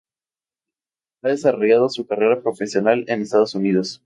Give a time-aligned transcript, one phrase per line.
[1.23, 3.99] Ha desarrollado su carrera profesional en Estados Unidos.